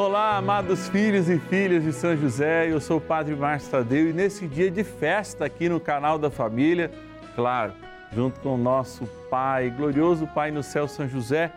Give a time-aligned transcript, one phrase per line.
[0.00, 4.12] Olá, amados filhos e filhas de São José, eu sou o Padre Márcio Tadeu e
[4.12, 6.88] nesse dia de festa aqui no canal da família,
[7.34, 7.72] claro,
[8.14, 11.52] junto com o nosso Pai, glorioso Pai no céu São José,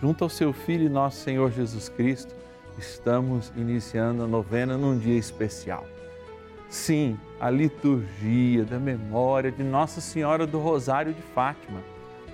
[0.00, 2.34] junto ao seu Filho e nosso Senhor Jesus Cristo,
[2.78, 5.86] estamos iniciando a novena num dia especial.
[6.70, 11.82] Sim, a liturgia da memória de Nossa Senhora do Rosário de Fátima,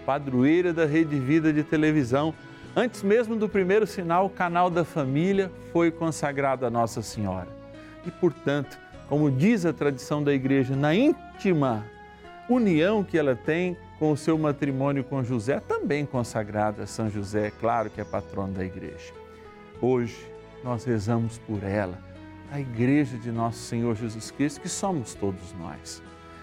[0.06, 2.32] padroeira da Rede Vida de televisão.
[2.76, 7.48] Antes mesmo do primeiro sinal, o canal da família foi consagrado a Nossa Senhora.
[8.06, 8.78] E, portanto,
[9.08, 11.84] como diz a tradição da igreja, na íntima
[12.48, 17.50] união que ela tem com o seu matrimônio com José, também consagrada a São José,
[17.58, 19.12] claro que é patrono da igreja.
[19.80, 20.16] Hoje
[20.62, 21.98] nós rezamos por ela
[22.50, 26.02] a igreja de nosso Senhor Jesus Cristo, que somos todos nós.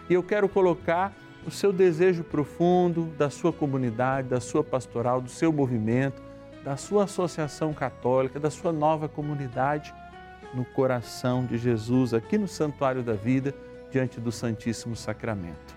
[0.10, 1.14] E eu quero colocar
[1.46, 6.22] o seu desejo profundo da sua comunidade, da sua pastoral, do seu movimento,
[6.64, 9.94] da sua associação católica, da sua nova comunidade
[10.54, 13.54] no coração de Jesus, aqui no Santuário da Vida,
[13.92, 15.76] diante do Santíssimo Sacramento.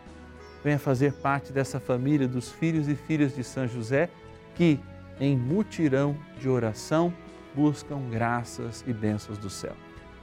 [0.65, 4.09] Venha fazer parte dessa família dos filhos e filhas de São José
[4.55, 4.81] que,
[5.21, 7.13] em mutirão de oração,
[7.55, 9.75] buscam graças e bênçãos do céu.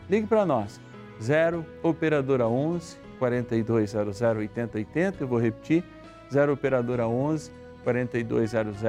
[0.10, 0.82] Ligue para nós,
[1.22, 5.84] 0 Operadora 11 4200 8080, eu vou repetir,
[6.32, 7.52] 0 Operadora 11
[7.84, 8.84] 4200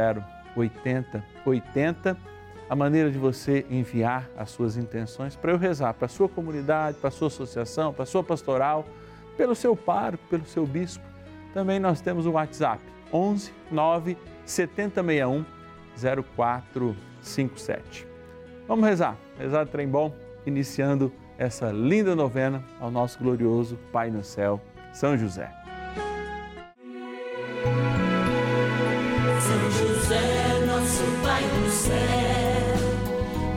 [0.57, 2.17] 8080.
[2.69, 6.99] A maneira de você enviar as suas intenções para eu rezar para a sua comunidade,
[6.99, 8.85] para a sua associação, para a sua pastoral,
[9.37, 11.05] pelo seu pároco, pelo seu bispo.
[11.55, 12.83] Também nós temos o WhatsApp
[13.13, 15.45] 11 9 7061
[16.33, 18.07] 0457.
[18.67, 20.13] Vamos rezar, rezar trem bom
[20.45, 24.61] iniciando essa linda novena ao nosso glorioso Pai no céu,
[24.93, 25.51] São José.
[29.41, 31.95] São José, nosso Pai no céu,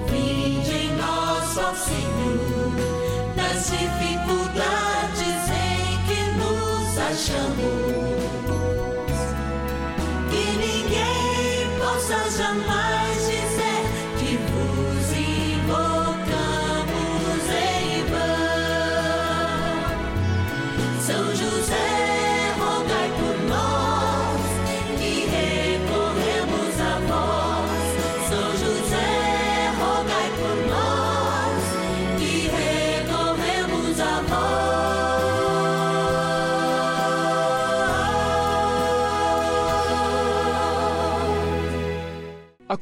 [0.09, 2.73] vinde em nós, ó Senhor,
[3.35, 7.59] nas dificuldades em que nos achamos,
[10.29, 12.78] que ninguém possa jamais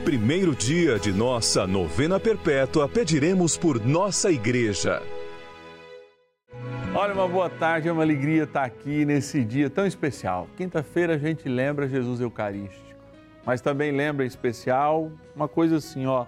[0.00, 5.02] primeiro dia de nossa novena perpétua, pediremos por nossa igreja.
[6.94, 10.48] Olha, uma boa tarde, é uma alegria estar aqui nesse dia tão especial.
[10.56, 12.98] Quinta-feira a gente lembra Jesus Eucarístico,
[13.44, 16.24] mas também lembra em especial uma coisa assim, ó,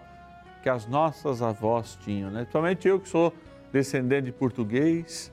[0.63, 2.41] que as nossas avós tinham, né?
[2.41, 3.33] Principalmente eu que sou
[3.73, 5.33] descendente de português,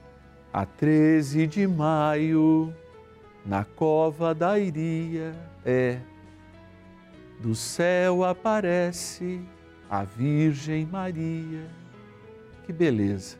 [0.52, 2.74] a 13 de maio,
[3.46, 5.34] na cova da Iria,
[5.66, 6.00] é
[7.40, 9.42] do céu aparece
[9.90, 11.68] a Virgem Maria.
[12.66, 13.38] Que beleza!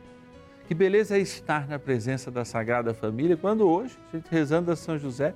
[0.66, 4.76] Que beleza é estar na presença da Sagrada Família quando hoje, a gente rezando a
[4.76, 5.34] São José,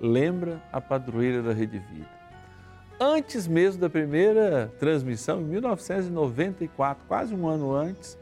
[0.00, 2.08] lembra a padroeira da Rede Vida.
[2.98, 8.18] Antes mesmo da primeira transmissão, em 1994, quase um ano antes,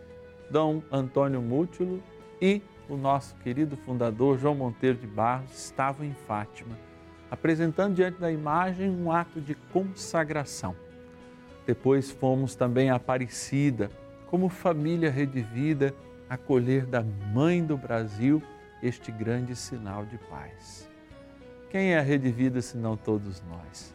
[0.50, 2.02] Dom Antônio Mútulo
[2.40, 6.76] e o nosso querido fundador João Monteiro de Barros estavam em Fátima
[7.34, 10.74] apresentando diante da imagem um ato de consagração.
[11.66, 13.90] Depois fomos também Aparecida,
[14.28, 15.92] como família redivida,
[16.30, 18.42] acolher da Mãe do Brasil
[18.82, 20.88] este grande sinal de paz.
[21.70, 23.92] Quem é a redivida senão todos nós?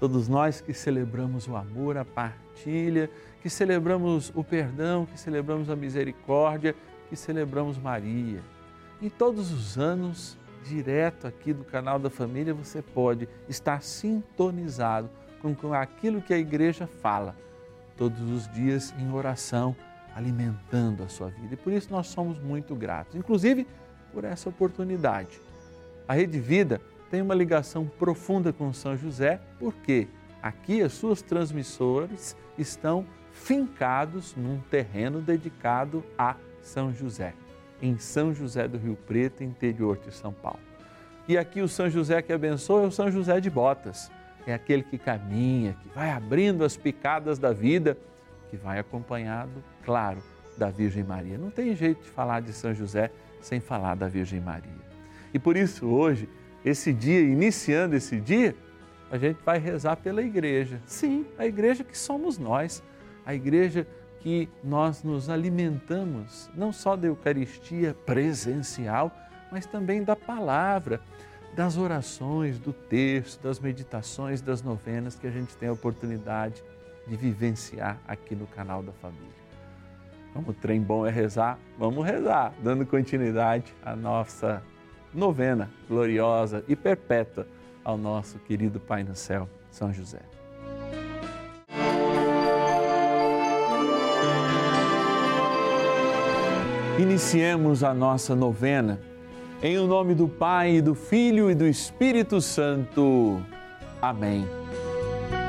[0.00, 3.08] Todos nós que celebramos o amor, a partilha,
[3.40, 6.74] que celebramos o perdão, que celebramos a misericórdia,
[7.08, 8.40] que celebramos Maria.
[9.00, 15.10] Em todos os anos, direto aqui do canal da família, você pode estar sintonizado
[15.40, 17.34] com aquilo que a igreja fala,
[17.96, 19.74] todos os dias em oração,
[20.14, 21.54] alimentando a sua vida.
[21.54, 23.66] E por isso nós somos muito gratos, inclusive
[24.12, 25.40] por essa oportunidade.
[26.06, 26.80] A Rede Vida
[27.10, 30.08] tem uma ligação profunda com São José, porque
[30.42, 37.34] aqui as suas transmissores estão fincados num terreno dedicado a São José,
[37.82, 40.60] em São José do Rio Preto, interior de São Paulo.
[41.28, 44.10] E aqui o São José que abençoa é o São José de Botas,
[44.46, 47.96] é aquele que caminha, que vai abrindo as picadas da vida,
[48.50, 50.22] que vai acompanhado, claro,
[50.56, 51.38] da Virgem Maria.
[51.38, 53.10] Não tem jeito de falar de São José
[53.40, 54.80] sem falar da Virgem Maria.
[55.32, 56.28] E por isso hoje,
[56.64, 58.54] esse dia, iniciando esse dia,
[59.10, 60.80] a gente vai rezar pela igreja.
[60.86, 62.82] Sim, a igreja que somos nós,
[63.24, 63.99] a igreja que
[64.62, 69.10] nós nos alimentamos, não só da Eucaristia presencial,
[69.50, 71.00] mas também da palavra,
[71.54, 76.62] das orações, do texto, das meditações, das novenas que a gente tem a oportunidade
[77.06, 79.40] de vivenciar aqui no canal da família.
[80.32, 84.62] Como o trem bom é rezar, vamos rezar, dando continuidade à nossa
[85.12, 87.46] novena gloriosa e perpétua
[87.82, 90.39] ao nosso querido Pai no céu, São José.
[97.00, 99.00] Iniciemos a nossa novena
[99.62, 103.40] em o nome do Pai, do Filho e do Espírito Santo.
[104.02, 104.46] Amém.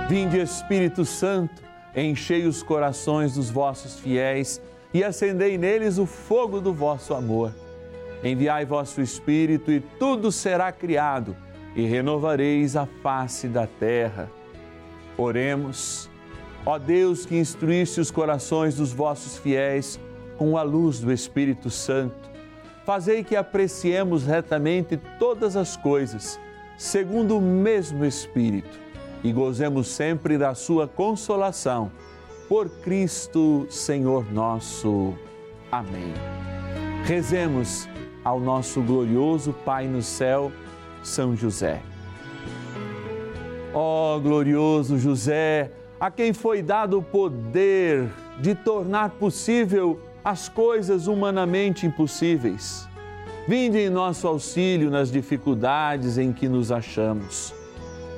[0.07, 1.61] Vinde, Espírito Santo,
[1.93, 4.61] enchei os corações dos vossos fiéis
[4.93, 7.53] e acendei neles o fogo do vosso amor.
[8.23, 11.35] Enviai vosso Espírito e tudo será criado
[11.75, 14.31] e renovareis a face da terra.
[15.17, 16.09] Oremos.
[16.65, 19.99] Ó Deus que instruísse os corações dos vossos fiéis
[20.41, 22.27] com a luz do Espírito Santo,
[22.83, 26.39] fazei que apreciemos retamente todas as coisas,
[26.75, 28.79] segundo o mesmo Espírito,
[29.23, 31.91] e gozemos sempre da sua consolação.
[32.49, 35.13] Por Cristo, Senhor nosso.
[35.71, 36.11] Amém.
[37.05, 37.87] Rezemos
[38.25, 40.51] ao nosso glorioso Pai no céu,
[41.03, 41.83] São José.
[43.75, 48.09] Ó oh, glorioso José, a quem foi dado o poder
[48.39, 52.87] de tornar possível as coisas humanamente impossíveis.
[53.47, 57.53] Vinde em nosso auxílio nas dificuldades em que nos achamos.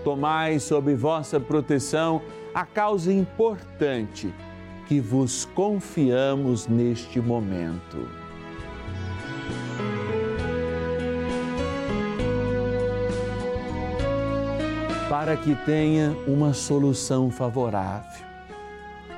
[0.04, 2.22] Tomai sob vossa proteção
[2.54, 4.34] a causa importante
[4.88, 8.08] que vos confiamos neste momento.
[15.10, 18.26] Para que tenha uma solução favorável.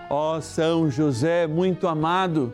[0.08, 2.54] Ó São José, muito amado,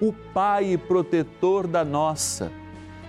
[0.00, 2.50] o Pai protetor da nossa,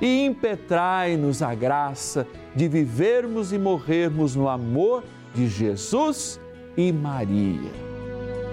[0.02, 6.39] e impetrai-nos a graça de vivermos e morrermos no amor de Jesus
[6.75, 7.72] e Maria.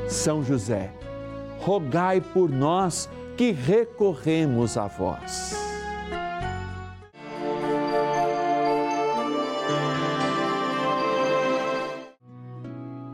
[0.08, 0.92] São José,
[1.58, 5.56] rogai por nós que recorremos a vós.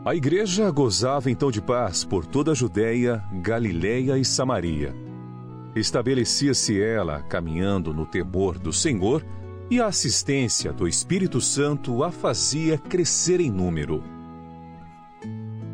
[0.05, 5.08] A igreja gozava então de paz por toda a Judéia, Galiléia e Samaria
[5.75, 9.23] Estabelecia-se ela caminhando no temor do Senhor
[9.69, 14.03] e a assistência do Espírito Santo a fazia crescer em número.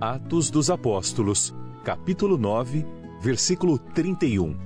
[0.02, 2.86] Atos dos Apóstolos, capítulo 9,
[3.22, 4.58] versículo 31.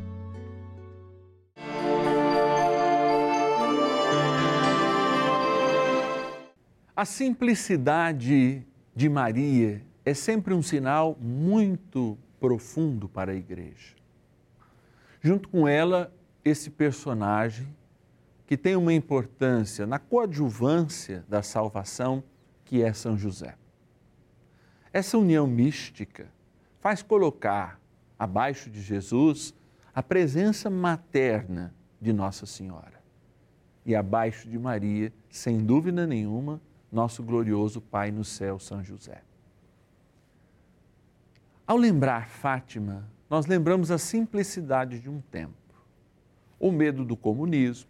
[6.95, 13.98] A simplicidade de Maria é sempre um sinal muito profundo para a igreja
[15.21, 17.67] junto com ela esse personagem
[18.47, 22.23] que tem uma importância na coadjuvância da salvação,
[22.65, 23.55] que é São José.
[24.91, 26.27] Essa união mística
[26.79, 27.79] faz colocar
[28.17, 29.53] abaixo de Jesus
[29.93, 32.99] a presença materna de Nossa Senhora
[33.85, 36.61] e abaixo de Maria, sem dúvida nenhuma,
[36.91, 39.21] nosso glorioso Pai no céu, São José.
[41.65, 45.53] Ao lembrar Fátima, nós lembramos a simplicidade de um tempo.
[46.59, 47.89] O medo do comunismo,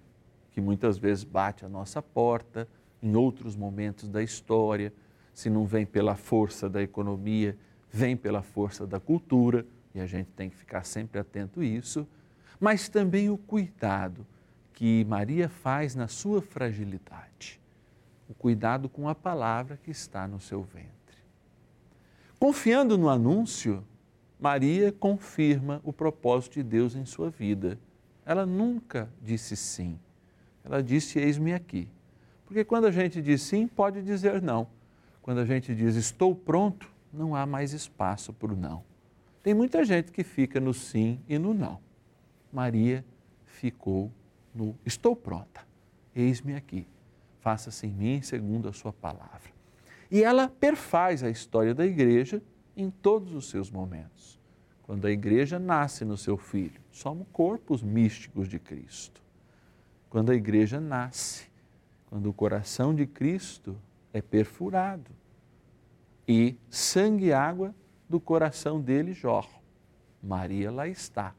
[0.51, 2.67] que muitas vezes bate à nossa porta,
[3.01, 4.93] em outros momentos da história,
[5.33, 7.57] se não vem pela força da economia,
[7.89, 9.65] vem pela força da cultura,
[9.95, 12.05] e a gente tem que ficar sempre atento a isso,
[12.59, 14.27] mas também o cuidado
[14.73, 17.59] que Maria faz na sua fragilidade,
[18.27, 20.89] o cuidado com a palavra que está no seu ventre.
[22.37, 23.83] Confiando no anúncio,
[24.39, 27.77] Maria confirma o propósito de Deus em sua vida.
[28.25, 29.99] Ela nunca disse sim.
[30.63, 31.89] Ela disse: Eis-me aqui.
[32.45, 34.67] Porque quando a gente diz sim, pode dizer não.
[35.21, 38.83] Quando a gente diz estou pronto, não há mais espaço para o não.
[39.43, 41.79] Tem muita gente que fica no sim e no não.
[42.51, 43.05] Maria
[43.45, 44.11] ficou
[44.55, 45.67] no estou pronta.
[46.15, 46.87] Eis-me aqui.
[47.41, 49.51] Faça-se em mim segundo a sua palavra.
[50.09, 52.41] E ela perfaz a história da igreja
[52.81, 54.39] em todos os seus momentos.
[54.83, 59.21] Quando a igreja nasce no seu filho, somos corpos místicos de Cristo.
[60.09, 61.47] Quando a igreja nasce,
[62.07, 63.77] quando o coração de Cristo
[64.11, 65.11] é perfurado
[66.27, 67.75] e sangue e água
[68.07, 69.59] do coração dele jorram.
[70.21, 71.35] Maria lá está.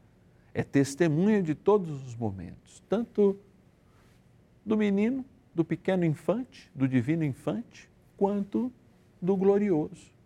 [0.54, 3.36] É testemunha de todos os momentos, tanto
[4.64, 8.72] do menino, do pequeno infante, do divino infante, quanto
[9.20, 10.19] do glorioso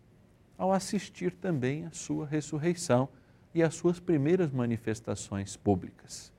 [0.56, 3.08] ao assistir também à sua ressurreição
[3.54, 6.32] e às suas primeiras manifestações públicas.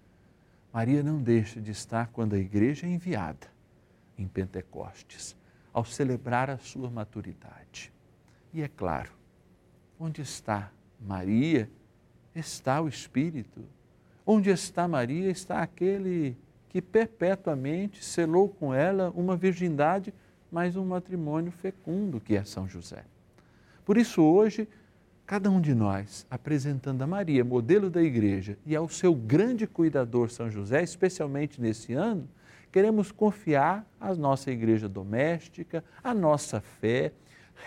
[0.74, 3.48] Maria não deixa de estar quando a igreja é enviada
[4.18, 5.36] em Pentecostes,
[5.74, 7.92] ao celebrar a sua maturidade.
[8.54, 9.12] E é claro,
[10.00, 11.70] onde está Maria,
[12.34, 13.64] está o Espírito.
[14.26, 16.38] Onde está Maria, está aquele
[16.70, 20.14] que perpetuamente selou com ela uma virgindade,
[20.52, 23.06] mas um matrimônio fecundo, que é São José.
[23.86, 24.68] Por isso, hoje,
[25.28, 30.32] cada um de nós, apresentando a Maria, modelo da igreja, e ao seu grande cuidador
[30.32, 32.28] São José, especialmente nesse ano,
[32.72, 37.14] queremos confiar a nossa igreja doméstica, a nossa fé,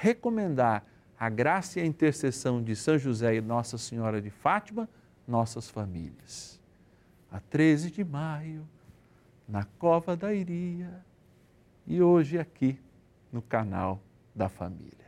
[0.01, 0.85] recomendar
[1.19, 4.89] a graça e a intercessão de São José e Nossa Senhora de Fátima,
[5.27, 6.61] nossas famílias.
[7.31, 8.67] A 13 de maio,
[9.49, 11.03] na Cova da Iria,
[11.87, 12.79] e hoje aqui
[13.33, 14.01] no canal
[14.35, 15.08] da Família.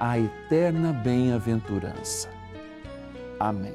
[0.00, 2.30] a eterna bem-aventurança.
[3.38, 3.74] Amém.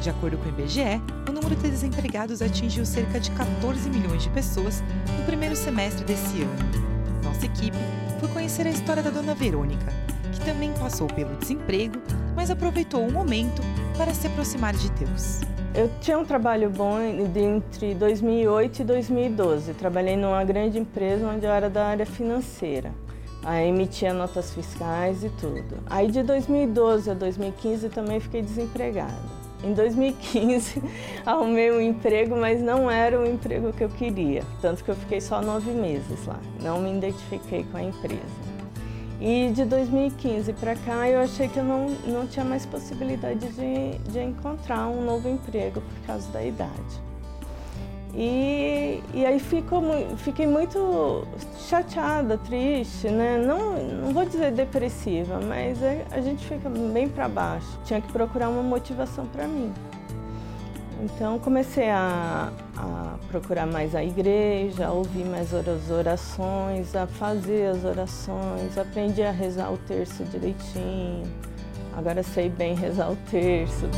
[0.00, 4.30] De acordo com o IBGE, o número de desempregados atingiu cerca de 14 milhões de
[4.30, 4.82] pessoas
[5.18, 7.22] no primeiro semestre desse ano.
[7.24, 7.76] Nossa equipe
[8.20, 9.92] foi conhecer a história da dona Verônica,
[10.32, 12.00] que também passou pelo desemprego,
[12.36, 13.60] mas aproveitou o momento
[13.98, 15.40] para se aproximar de Deus.
[15.72, 19.74] Eu tinha um trabalho bom entre 2008 e 2012.
[19.74, 22.92] Trabalhei numa grande empresa onde eu era da área financeira.
[23.44, 25.78] Aí emitia notas fiscais e tudo.
[25.86, 29.40] Aí de 2012 a 2015 também fiquei desempregada.
[29.62, 30.82] Em 2015
[31.24, 34.42] arrumei um emprego, mas não era o emprego que eu queria.
[34.60, 36.40] Tanto que eu fiquei só nove meses lá.
[36.60, 38.49] Não me identifiquei com a empresa.
[39.20, 43.98] E de 2015 para cá eu achei que eu não, não tinha mais possibilidade de,
[44.10, 47.10] de encontrar um novo emprego por causa da idade.
[48.14, 49.80] E, e aí fico,
[50.16, 51.26] fiquei muito
[51.68, 53.38] chateada, triste, né?
[53.38, 57.78] Não, não vou dizer depressiva, mas é, a gente fica bem para baixo.
[57.84, 59.72] Tinha que procurar uma motivação para mim.
[61.02, 67.70] Então comecei a, a, procurar mais a igreja, a ouvir mais as orações, a fazer
[67.70, 71.24] as orações, aprendi a rezar o terço direitinho.
[71.96, 73.88] Agora sei bem rezar o terço.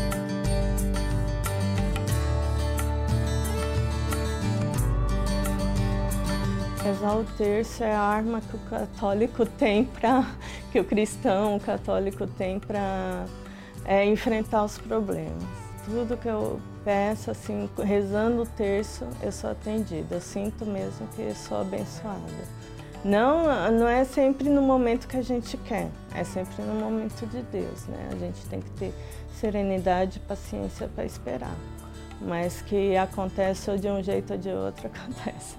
[6.85, 10.25] Rezar o terço é a arma que o católico tem para
[10.71, 13.25] que o cristão, o católico tem para
[13.85, 15.62] é, enfrentar os problemas.
[15.85, 20.17] Tudo que eu peço, assim, rezando o terço, eu sou atendida.
[20.17, 22.63] Eu sinto mesmo que sou abençoada.
[23.05, 27.43] Não, não é sempre no momento que a gente quer, é sempre no momento de
[27.43, 28.11] Deus, né?
[28.13, 28.95] A gente tem que ter
[29.41, 31.57] serenidade e paciência para esperar.
[32.21, 35.57] Mas que acontece ou de um jeito ou de outro, acontece.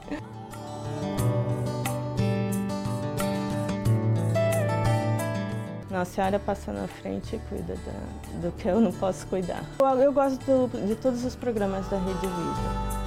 [5.93, 9.63] Nossa Senhora passa na frente e cuida da, do que eu não posso cuidar.
[9.77, 13.03] Eu, eu gosto do, de todos os programas da Rede Vida.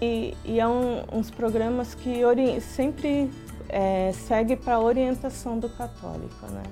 [0.00, 2.22] E, e é um, uns programas que
[2.62, 3.30] sempre
[3.68, 6.62] é, segue para a orientação do católico, né?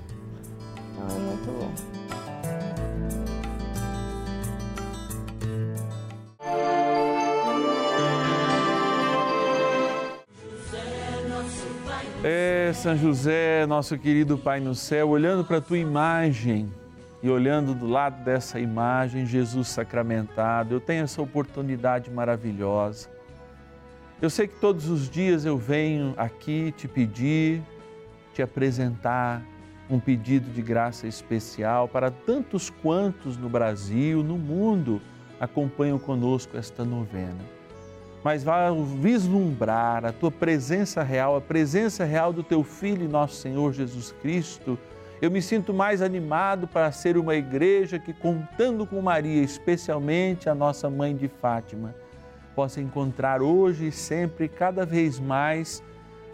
[0.95, 2.02] Então é muito bom.
[12.73, 16.73] São José, nosso querido Pai no céu, olhando para a tua imagem
[17.21, 23.09] e olhando do lado dessa imagem, Jesus sacramentado, eu tenho essa oportunidade maravilhosa.
[24.21, 27.61] Eu sei que todos os dias eu venho aqui te pedir,
[28.33, 29.41] te apresentar
[29.89, 34.99] um pedido de graça especial para tantos quantos no Brasil, no mundo,
[35.39, 37.62] acompanham conosco esta novena
[38.23, 43.35] mas vai vislumbrar a tua presença real, a presença real do teu Filho e nosso
[43.35, 44.79] Senhor Jesus Cristo.
[45.21, 50.55] Eu me sinto mais animado para ser uma igreja que, contando com Maria, especialmente a
[50.55, 51.93] nossa mãe de Fátima,
[52.55, 55.83] possa encontrar hoje e sempre, cada vez mais,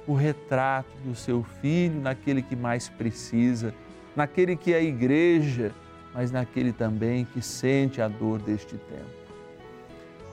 [0.06, 3.74] o retrato do seu filho naquele que mais precisa,
[4.16, 5.72] naquele que é a igreja,
[6.14, 9.20] mas naquele também que sente a dor deste tempo.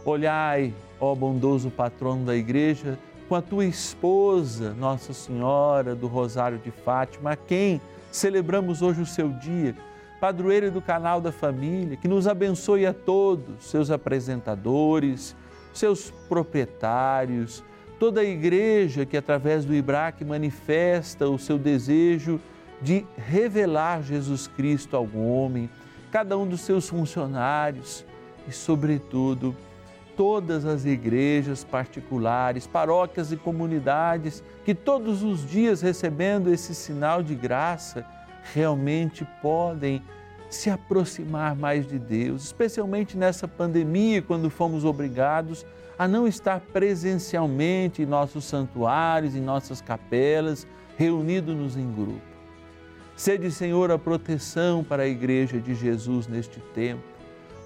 [0.05, 6.71] Olhai, ó bondoso patrono da igreja, com a tua esposa, Nossa Senhora do Rosário de
[6.71, 7.81] Fátima, a quem
[8.11, 9.75] celebramos hoje o seu dia,
[10.21, 15.37] padroeiro do canal da família, que nos abençoe a todos, seus apresentadores,
[15.73, 17.63] seus proprietários,
[17.99, 22.41] toda a igreja que através do IBRAC manifesta o seu desejo
[22.81, 25.69] de revelar Jesus Cristo ao homem,
[26.11, 28.05] cada um dos seus funcionários
[28.49, 29.55] e, sobretudo,
[30.17, 37.35] todas as igrejas particulares, paróquias e comunidades que todos os dias recebendo esse sinal de
[37.35, 38.05] graça
[38.55, 40.03] realmente podem
[40.49, 45.67] se aproximar mais de Deus, especialmente nessa pandemia, quando fomos obrigados
[45.99, 52.21] a não estar presencialmente em nossos santuários, em nossas capelas, reunidos em grupo.
[53.17, 57.16] Sede, Senhor, a proteção para a Igreja de Jesus neste tempo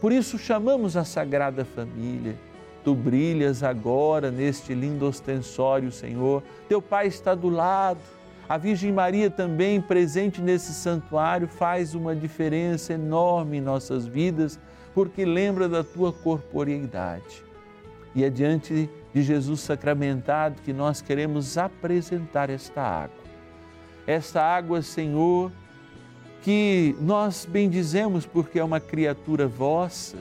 [0.00, 2.36] por isso chamamos a Sagrada Família.
[2.82, 6.42] Tu brilhas agora neste lindo ostensório, Senhor.
[6.68, 8.00] Teu Pai está do lado.
[8.48, 14.58] A Virgem Maria também presente nesse santuário faz uma diferença enorme em nossas vidas,
[14.94, 17.44] porque lembra da tua corporeidade.
[18.14, 23.20] E é diante de Jesus sacramentado que nós queremos apresentar esta água.
[24.06, 25.52] Esta água, Senhor,
[26.42, 30.18] que nós bendizemos porque é uma criatura vossa,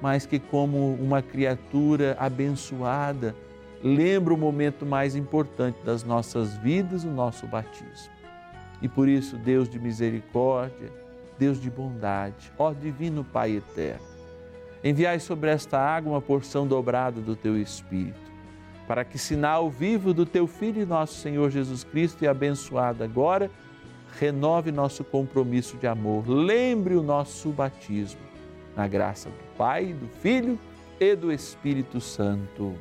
[0.00, 3.34] mas que, como uma criatura abençoada,
[3.82, 8.12] lembra o momento mais importante das nossas vidas, o nosso batismo.
[8.80, 10.90] E por isso, Deus de misericórdia,
[11.38, 14.06] Deus de bondade, ó Divino Pai eterno,
[14.84, 18.28] enviai sobre esta água uma porção dobrada do teu Espírito,
[18.86, 23.50] para que, sinal vivo do teu Filho e nosso Senhor Jesus Cristo, e abençoado agora,
[24.18, 28.20] renove nosso compromisso de amor, lembre o nosso batismo,
[28.76, 30.58] na graça do Pai, do Filho
[31.00, 32.74] e do Espírito Santo.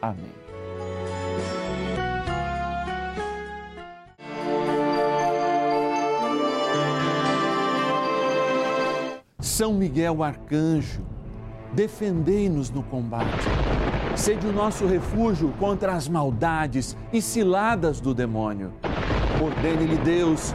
[0.00, 0.40] Amém.
[9.38, 11.02] São Miguel Arcanjo,
[11.74, 13.46] defendei-nos no combate.
[14.16, 18.72] Sede o nosso refúgio contra as maldades e ciladas do demônio.
[19.42, 20.54] Ordene-lhe Deus,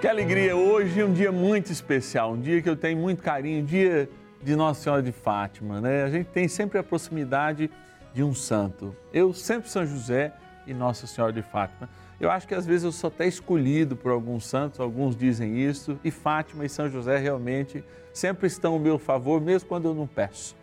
[0.00, 0.56] Que alegria!
[0.56, 4.08] Hoje é um dia muito especial, um dia que eu tenho muito carinho, um dia
[4.42, 6.04] de Nossa Senhora de Fátima, né?
[6.04, 7.70] A gente tem sempre a proximidade
[8.14, 8.96] de um santo.
[9.12, 10.32] Eu sempre São José
[10.66, 11.86] e Nossa Senhora de Fátima.
[12.18, 16.00] Eu acho que às vezes eu sou até escolhido por alguns santos, alguns dizem isso,
[16.02, 20.06] e Fátima e São José realmente sempre estão ao meu favor, mesmo quando eu não
[20.06, 20.56] peço.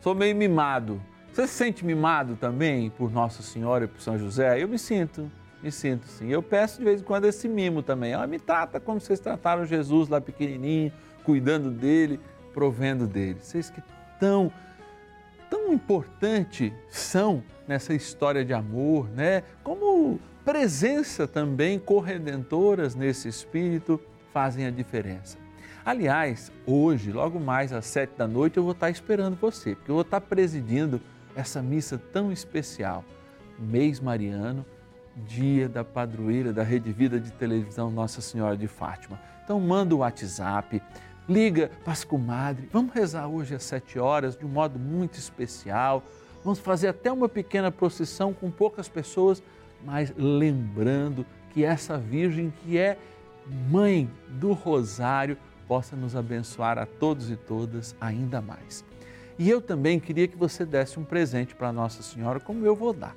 [0.00, 1.02] Sou meio mimado.
[1.32, 4.62] Você se sente mimado também por Nossa Senhora e por São José?
[4.62, 5.28] Eu me sinto,
[5.62, 6.28] me sinto sim.
[6.28, 8.12] Eu peço de vez em quando esse mimo também.
[8.12, 10.92] Ela me trata como vocês trataram Jesus lá pequenininho,
[11.24, 12.20] cuidando dele,
[12.52, 13.38] provendo dele.
[13.40, 13.82] Vocês que
[14.20, 14.52] tão
[15.48, 19.42] tão importante são nessa história de amor, né?
[19.62, 24.00] Como presença também corredentoras nesse espírito
[24.32, 25.38] fazem a diferença.
[25.84, 29.94] Aliás, hoje, logo mais às sete da noite, eu vou estar esperando você, porque eu
[29.94, 31.00] vou estar presidindo
[31.34, 33.04] essa missa tão especial,
[33.58, 34.64] mês mariano,
[35.16, 39.18] dia da padroeira da Rede Vida de Televisão Nossa Senhora de Fátima.
[39.42, 40.82] Então manda o WhatsApp,
[41.28, 46.02] liga para as comadres, vamos rezar hoje às sete horas de um modo muito especial.
[46.44, 49.42] Vamos fazer até uma pequena procissão com poucas pessoas,
[49.84, 52.98] mas lembrando que essa Virgem que é
[53.70, 58.84] mãe do Rosário possa nos abençoar a todos e todas ainda mais.
[59.38, 62.92] E eu também queria que você desse um presente para Nossa Senhora, como eu vou
[62.92, 63.16] dar,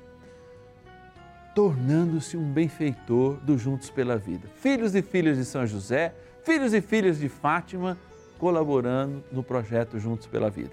[1.54, 4.48] tornando-se um benfeitor do Juntos pela Vida.
[4.56, 7.98] Filhos e filhas de São José, filhos e filhas de Fátima,
[8.38, 10.70] colaborando no projeto Juntos pela Vida.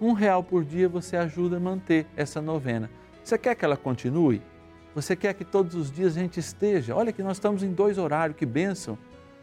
[0.00, 2.90] Um real por dia você ajuda a manter essa novena.
[3.24, 4.42] Você quer que ela continue?
[4.94, 6.94] Você quer que todos os dias a gente esteja?
[6.94, 8.98] Olha que nós estamos em dois horários, que bênção!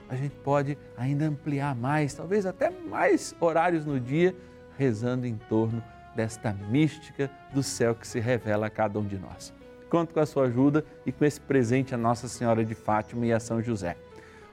[0.09, 4.35] A gente pode ainda ampliar mais, talvez até mais horários no dia,
[4.77, 5.83] rezando em torno
[6.15, 9.53] desta mística do céu que se revela a cada um de nós.
[9.93, 13.31] Conto com a sua ajuda e com esse presente a Nossa Senhora de Fátima e
[13.31, 13.95] a São José.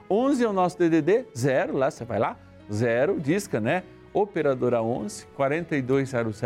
[0.07, 2.37] 11 é o nosso DDD, 0, lá você vai lá,
[2.71, 3.81] 0, disca, né?
[4.13, 6.43] Operadora 11 4200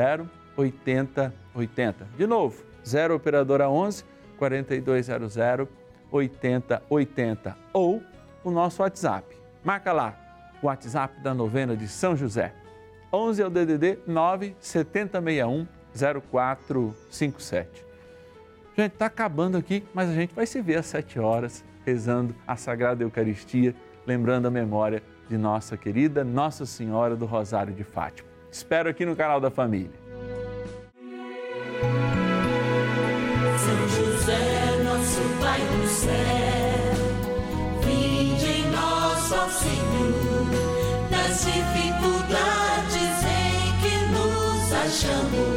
[0.56, 2.08] 8080.
[2.18, 4.06] De novo, 0 Operadora 11
[4.38, 5.68] 4200
[6.10, 7.58] 8080.
[7.74, 8.02] Ou
[8.46, 9.36] o nosso WhatsApp.
[9.62, 10.18] Marca lá,
[10.64, 12.54] o WhatsApp da novena de São José.
[13.12, 15.68] 11 é o DDD 9 7061
[16.32, 17.86] 0457.
[18.78, 22.58] Gente, está acabando aqui, mas a gente vai se ver às 7 horas, rezando a
[22.58, 23.74] Sagrada Eucaristia,
[24.06, 28.28] lembrando a memória de nossa querida Nossa Senhora do Rosário de Fátima.
[28.52, 29.98] Espero aqui no canal da Família.
[33.58, 36.12] São José, nosso Pai do céu,
[37.82, 40.50] vinde em nós, ó Senhor,
[41.10, 45.55] das dificuldades em que nos achamos.